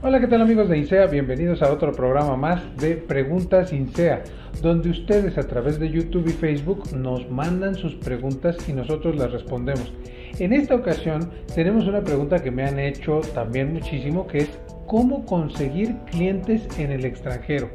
Hola, 0.00 0.20
¿qué 0.20 0.28
tal 0.28 0.42
amigos 0.42 0.68
de 0.68 0.78
INSEA? 0.78 1.06
Bienvenidos 1.06 1.60
a 1.60 1.72
otro 1.72 1.90
programa 1.90 2.36
más 2.36 2.62
de 2.76 2.94
Preguntas 2.94 3.72
INSEA, 3.72 4.22
donde 4.62 4.90
ustedes 4.90 5.36
a 5.36 5.42
través 5.42 5.80
de 5.80 5.90
YouTube 5.90 6.28
y 6.28 6.30
Facebook 6.30 6.92
nos 6.96 7.28
mandan 7.28 7.74
sus 7.74 7.96
preguntas 7.96 8.56
y 8.68 8.72
nosotros 8.74 9.16
las 9.16 9.32
respondemos. 9.32 9.92
En 10.38 10.52
esta 10.52 10.76
ocasión 10.76 11.28
tenemos 11.52 11.88
una 11.88 12.02
pregunta 12.02 12.38
que 12.38 12.52
me 12.52 12.62
han 12.62 12.78
hecho 12.78 13.22
también 13.34 13.72
muchísimo, 13.72 14.28
que 14.28 14.38
es 14.38 14.50
¿cómo 14.86 15.26
conseguir 15.26 15.96
clientes 16.12 16.68
en 16.78 16.92
el 16.92 17.04
extranjero? 17.04 17.68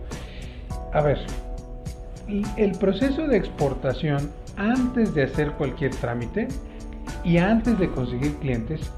A 0.94 1.02
ver, 1.02 1.18
el 2.56 2.72
proceso 2.80 3.28
de 3.28 3.36
exportación 3.36 4.32
antes 4.56 5.14
de 5.14 5.24
hacer 5.24 5.52
cualquier 5.52 5.94
trámite 5.94 6.48
y 7.26 7.38
antes 7.38 7.78
de 7.78 7.90
conseguir 7.90 8.34
clientes 8.36 8.90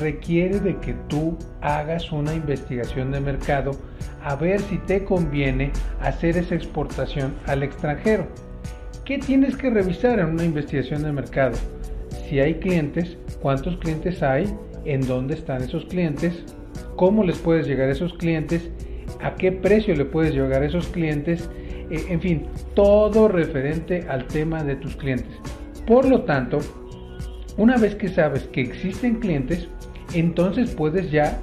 requiere 0.00 0.60
de 0.60 0.76
que 0.78 0.94
tú 1.08 1.36
hagas 1.60 2.12
una 2.12 2.34
investigación 2.34 3.10
de 3.10 3.20
mercado 3.20 3.72
a 4.22 4.36
ver 4.36 4.60
si 4.60 4.78
te 4.78 5.04
conviene 5.04 5.72
hacer 6.00 6.36
esa 6.36 6.54
exportación 6.54 7.34
al 7.46 7.62
extranjero. 7.62 8.26
¿Qué 9.04 9.18
tienes 9.18 9.56
que 9.56 9.70
revisar 9.70 10.18
en 10.18 10.26
una 10.26 10.44
investigación 10.44 11.02
de 11.02 11.12
mercado? 11.12 11.56
Si 12.28 12.40
hay 12.40 12.54
clientes, 12.54 13.16
cuántos 13.40 13.76
clientes 13.78 14.22
hay, 14.22 14.54
en 14.84 15.06
dónde 15.06 15.34
están 15.34 15.62
esos 15.62 15.86
clientes, 15.86 16.44
cómo 16.96 17.24
les 17.24 17.38
puedes 17.38 17.66
llegar 17.66 17.88
a 17.88 17.92
esos 17.92 18.12
clientes, 18.14 18.70
a 19.22 19.34
qué 19.34 19.52
precio 19.52 19.94
le 19.94 20.04
puedes 20.04 20.34
llegar 20.34 20.62
a 20.62 20.66
esos 20.66 20.88
clientes, 20.88 21.48
eh, 21.90 22.04
en 22.08 22.20
fin, 22.20 22.46
todo 22.74 23.28
referente 23.28 24.06
al 24.08 24.26
tema 24.26 24.62
de 24.62 24.76
tus 24.76 24.96
clientes. 24.96 25.32
Por 25.86 26.04
lo 26.04 26.22
tanto, 26.24 26.58
una 27.58 27.76
vez 27.76 27.96
que 27.96 28.08
sabes 28.08 28.44
que 28.44 28.62
existen 28.62 29.16
clientes, 29.16 29.68
entonces 30.14 30.70
puedes 30.70 31.10
ya 31.10 31.38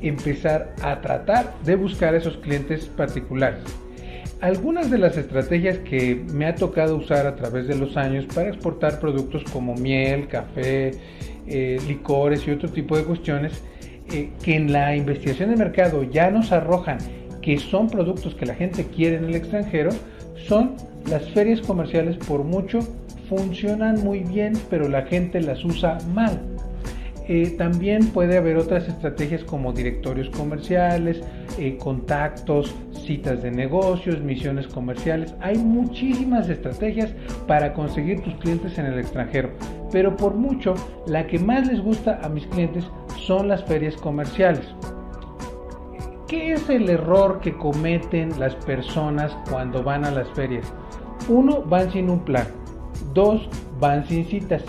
empezar 0.00 0.74
a 0.82 1.00
tratar 1.00 1.54
de 1.64 1.76
buscar 1.76 2.14
esos 2.14 2.36
clientes 2.38 2.86
particulares. 2.86 3.60
Algunas 4.40 4.90
de 4.90 4.98
las 4.98 5.16
estrategias 5.16 5.78
que 5.78 6.24
me 6.32 6.46
ha 6.46 6.54
tocado 6.54 6.96
usar 6.96 7.26
a 7.26 7.36
través 7.36 7.68
de 7.68 7.76
los 7.76 7.96
años 7.96 8.26
para 8.34 8.48
exportar 8.48 8.98
productos 8.98 9.44
como 9.50 9.74
miel, 9.74 10.28
café, 10.28 10.92
eh, 11.46 11.78
licores 11.86 12.46
y 12.46 12.50
otro 12.50 12.68
tipo 12.68 12.96
de 12.96 13.04
cuestiones, 13.04 13.62
eh, 14.12 14.30
que 14.42 14.56
en 14.56 14.72
la 14.72 14.96
investigación 14.96 15.50
de 15.50 15.56
mercado 15.56 16.02
ya 16.02 16.30
nos 16.30 16.52
arrojan 16.52 16.98
que 17.40 17.58
son 17.58 17.88
productos 17.88 18.34
que 18.34 18.44
la 18.44 18.54
gente 18.54 18.86
quiere 18.86 19.16
en 19.16 19.24
el 19.24 19.34
extranjero, 19.36 19.90
son 20.48 20.76
las 21.08 21.28
ferias 21.30 21.60
comerciales 21.60 22.16
por 22.16 22.42
mucho 22.42 22.80
funcionan 23.28 24.02
muy 24.02 24.20
bien, 24.20 24.54
pero 24.70 24.88
la 24.88 25.02
gente 25.02 25.40
las 25.40 25.64
usa 25.64 25.98
mal. 26.14 26.40
Eh, 27.28 27.56
también 27.58 28.06
puede 28.08 28.36
haber 28.38 28.56
otras 28.56 28.86
estrategias 28.86 29.42
como 29.42 29.72
directorios 29.72 30.30
comerciales, 30.30 31.22
eh, 31.58 31.76
contactos, 31.76 32.72
citas 33.04 33.42
de 33.42 33.50
negocios, 33.50 34.20
misiones 34.20 34.68
comerciales. 34.68 35.34
Hay 35.40 35.58
muchísimas 35.58 36.48
estrategias 36.48 37.12
para 37.48 37.72
conseguir 37.72 38.22
tus 38.22 38.34
clientes 38.36 38.78
en 38.78 38.86
el 38.86 39.00
extranjero, 39.00 39.50
pero 39.90 40.16
por 40.16 40.34
mucho 40.34 40.74
la 41.08 41.26
que 41.26 41.40
más 41.40 41.66
les 41.66 41.80
gusta 41.80 42.20
a 42.22 42.28
mis 42.28 42.46
clientes 42.46 42.84
son 43.18 43.48
las 43.48 43.64
ferias 43.64 43.96
comerciales. 43.96 44.66
¿Qué 46.28 46.52
es 46.52 46.68
el 46.68 46.88
error 46.90 47.40
que 47.40 47.56
cometen 47.56 48.38
las 48.38 48.54
personas 48.54 49.36
cuando 49.50 49.82
van 49.82 50.04
a 50.04 50.12
las 50.12 50.28
ferias? 50.30 50.72
Uno, 51.28 51.62
van 51.62 51.90
sin 51.90 52.08
un 52.08 52.20
plan. 52.20 52.46
Dos, 53.14 53.48
van 53.80 54.06
sin 54.06 54.24
citas. 54.26 54.62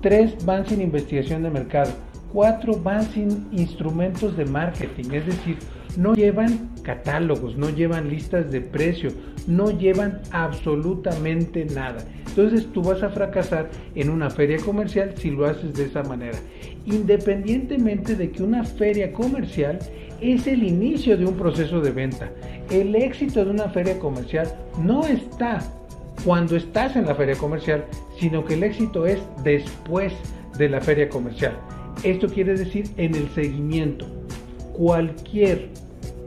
Tres, 0.00 0.44
van 0.44 0.66
sin 0.66 0.80
investigación 0.80 1.42
de 1.42 1.50
mercado. 1.50 1.90
Cuatro, 2.32 2.74
van 2.74 3.02
sin 3.10 3.48
instrumentos 3.52 4.36
de 4.36 4.44
marketing. 4.44 5.10
Es 5.12 5.26
decir, 5.26 5.58
no 5.96 6.14
llevan 6.14 6.70
catálogos, 6.82 7.56
no 7.56 7.70
llevan 7.70 8.08
listas 8.08 8.50
de 8.50 8.60
precio, 8.60 9.10
no 9.46 9.70
llevan 9.70 10.20
absolutamente 10.30 11.64
nada. 11.64 12.04
Entonces 12.28 12.66
tú 12.72 12.82
vas 12.82 13.02
a 13.02 13.10
fracasar 13.10 13.70
en 13.94 14.10
una 14.10 14.30
feria 14.30 14.58
comercial 14.58 15.14
si 15.16 15.30
lo 15.30 15.46
haces 15.46 15.74
de 15.74 15.84
esa 15.84 16.02
manera. 16.02 16.38
Independientemente 16.86 18.14
de 18.14 18.30
que 18.30 18.42
una 18.42 18.64
feria 18.64 19.12
comercial 19.12 19.78
es 20.20 20.46
el 20.46 20.62
inicio 20.62 21.16
de 21.16 21.26
un 21.26 21.34
proceso 21.34 21.80
de 21.80 21.90
venta. 21.90 22.30
El 22.70 22.94
éxito 22.94 23.44
de 23.44 23.50
una 23.50 23.68
feria 23.68 23.98
comercial 23.98 24.46
no 24.78 25.04
está 25.04 25.60
cuando 26.24 26.56
estás 26.56 26.96
en 26.96 27.06
la 27.06 27.14
feria 27.14 27.36
comercial, 27.36 27.84
sino 28.18 28.44
que 28.44 28.54
el 28.54 28.62
éxito 28.62 29.06
es 29.06 29.20
después 29.42 30.12
de 30.58 30.68
la 30.68 30.80
feria 30.80 31.08
comercial. 31.08 31.56
Esto 32.02 32.28
quiere 32.28 32.54
decir 32.54 32.88
en 32.96 33.14
el 33.14 33.28
seguimiento. 33.30 34.06
Cualquier 34.72 35.68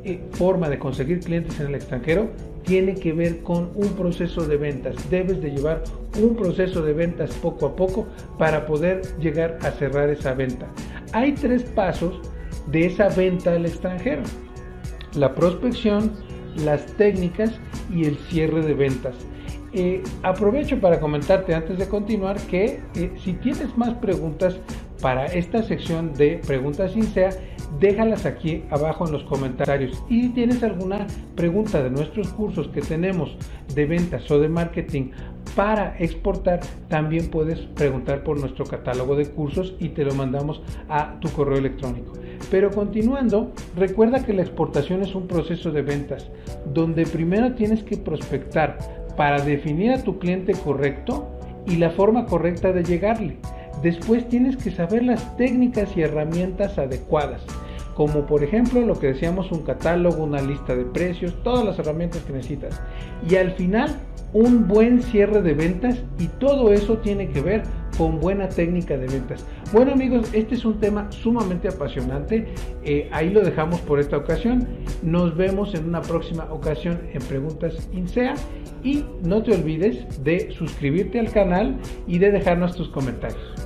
eh, 0.04 0.22
forma 0.32 0.70
de 0.70 0.80
conseguir 0.80 1.20
clientes 1.20 1.60
en 1.60 1.68
el 1.68 1.76
extranjero 1.76 2.30
tiene 2.64 2.96
que 2.96 3.14
ver 3.14 3.42
con 3.42 3.72
un 3.76 3.90
proceso 3.90 4.46
de 4.46 4.58
ventas. 4.58 4.96
Debes 5.10 5.42
de 5.42 5.52
llevar 5.52 5.84
un 6.22 6.36
proceso 6.36 6.82
de 6.82 6.94
ventas 6.94 7.34
poco 7.36 7.68
a 7.68 7.76
poco 7.76 8.08
para 8.38 8.66
poder 8.66 9.02
llegar 9.20 9.58
a 9.62 9.72
cerrar 9.72 10.10
esa 10.10 10.34
venta. 10.34 10.68
Hay 11.12 11.34
tres 11.34 11.64
pasos 11.64 12.20
de 12.68 12.86
esa 12.86 13.10
venta 13.10 13.54
al 13.54 13.66
extranjero. 13.66 14.24
La 15.16 15.36
prospección, 15.36 16.12
las 16.56 16.86
técnicas 16.98 17.52
y 17.94 18.06
el 18.06 18.18
cierre 18.30 18.62
de 18.62 18.74
ventas. 18.74 19.16
Eh, 19.76 20.04
aprovecho 20.22 20.80
para 20.80 21.00
comentarte 21.00 21.56
antes 21.56 21.80
de 21.80 21.88
continuar 21.88 22.38
que 22.42 22.80
eh, 22.96 23.12
si 23.24 23.34
tienes 23.34 23.76
más 23.76 23.96
preguntas 23.96 24.56
para 25.02 25.26
esta 25.26 25.64
sección 25.64 26.14
de 26.14 26.40
preguntas 26.46 26.92
sin 26.92 27.04
SEA, 27.04 27.32
déjalas 27.80 28.26
aquí 28.26 28.64
abajo 28.70 29.08
en 29.08 29.14
los 29.14 29.24
comentarios. 29.24 30.04
Y 30.10 30.22
si 30.22 30.30
tienes 30.30 30.64
alguna 30.64 31.08
pregunta 31.36 31.82
de 31.82 31.90
nuestros 31.90 32.30
cursos 32.30 32.68
que 32.68 32.82
tenemos 32.82 33.36
de 33.74 33.86
ventas 33.86 34.30
o 34.30 34.40
de 34.40 34.48
marketing 34.48 35.10
para 35.56 35.96
exportar, 36.00 36.62
también 36.88 37.30
puedes 37.30 37.60
preguntar 37.60 38.24
por 38.24 38.40
nuestro 38.40 38.66
catálogo 38.66 39.16
de 39.16 39.30
cursos 39.30 39.76
y 39.80 39.90
te 39.90 40.06
lo 40.06 40.14
mandamos 40.14 40.62
a 40.88 41.20
tu 41.20 41.30
correo 41.30 41.58
electrónico. 41.58 42.14
Pero 42.50 42.72
continuando, 42.72 43.52
recuerda 43.76 44.24
que 44.24 44.34
la 44.34 44.42
exportación 44.42 45.02
es 45.02 45.16
un 45.16 45.28
proceso 45.28 45.72
de 45.72 45.82
ventas 45.82 46.30
donde 46.66 47.06
primero 47.06 47.54
tienes 47.54 47.84
que 47.84 47.98
prospectar 47.98 48.78
para 49.16 49.44
definir 49.44 49.92
a 49.92 50.04
tu 50.04 50.20
cliente 50.20 50.54
correcto 50.54 51.28
y 51.66 51.78
la 51.78 51.92
forma 51.92 52.26
correcta 52.26 52.72
de 52.72 52.84
llegarle. 52.84 53.38
Después 53.82 54.28
tienes 54.30 54.58
que 54.58 54.72
saber 54.72 55.04
las 55.04 55.36
técnicas 55.38 55.96
y 55.96 56.02
herramientas 56.02 56.78
adecuadas, 56.78 57.42
como 57.96 58.26
por 58.26 58.44
ejemplo 58.44 58.82
lo 58.82 59.00
que 59.00 59.08
decíamos 59.08 59.52
un 59.52 59.64
catálogo, 59.64 60.24
una 60.24 60.42
lista 60.42 60.76
de 60.76 60.86
precios, 60.86 61.36
todas 61.44 61.66
las 61.66 61.80
herramientas 61.80 62.22
que 62.24 62.34
necesitas. 62.34 62.82
Y 63.30 63.36
al 63.36 63.52
final 63.52 64.00
un 64.34 64.68
buen 64.68 65.02
cierre 65.04 65.42
de 65.42 65.54
ventas 65.54 66.02
y 66.20 66.28
todo 66.28 66.74
eso 66.74 66.98
tiene 66.98 67.30
que 67.30 67.42
ver 67.42 67.64
con 67.98 68.20
buena 68.20 68.50
técnica 68.50 68.98
de 68.98 69.08
ventas. 69.08 69.46
Bueno 69.72 69.94
amigos, 69.94 70.30
este 70.34 70.56
es 70.56 70.66
un 70.66 70.80
tema 70.80 71.12
sumamente 71.12 71.68
apasionante. 71.68 72.48
Eh, 72.84 73.10
ahí 73.12 73.30
lo 73.30 73.42
dejamos 73.42 73.82
por 73.82 74.00
esta 74.00 74.18
ocasión. 74.18 74.68
Nos 75.02 75.36
vemos 75.36 75.74
en 75.76 75.88
una 75.88 76.02
próxima 76.02 76.46
ocasión 76.52 77.02
en 77.14 77.22
Preguntas 77.24 77.90
INSEA 77.94 78.36
y 78.84 79.06
no 79.24 79.44
te 79.44 79.54
olvides 79.54 80.24
de 80.24 80.52
suscribirte 80.52 81.20
al 81.20 81.32
canal 81.32 81.80
y 82.08 82.20
de 82.20 82.32
dejarnos 82.32 82.76
tus 82.76 82.90
comentarios. 82.90 83.63